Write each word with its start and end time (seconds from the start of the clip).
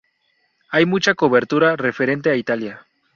Hay 0.69 0.87
mucha 0.87 1.13
cobertura 1.13 1.75
referente 1.75 2.31
a 2.31 2.35
Italia. 2.35 2.87